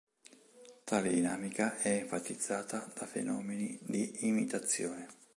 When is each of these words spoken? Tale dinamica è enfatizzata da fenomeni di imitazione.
Tale 0.83 1.09
dinamica 1.09 1.77
è 1.77 1.89
enfatizzata 1.97 2.91
da 2.91 3.05
fenomeni 3.05 3.77
di 3.83 4.25
imitazione. 4.25 5.07